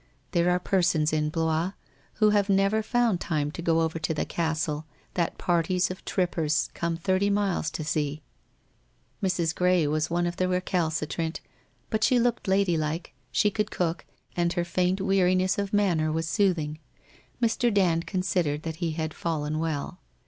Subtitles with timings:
[0.31, 1.73] There are persons in Blois
[2.13, 6.71] who have never found time to go over to the Castle that parties of trippers
[6.73, 8.23] come thirty miles to see.
[9.21, 9.53] Mrs.
[9.53, 11.39] Gray was one of the re calcitrant,
[11.91, 14.03] but she looked ladylike, she could cook,
[14.35, 16.79] and her faint weariness of manner was soothing.
[17.39, 17.71] Mr.
[17.71, 19.99] Dand con sidered that he had fallen well.